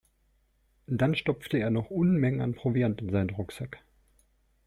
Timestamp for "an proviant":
2.41-2.99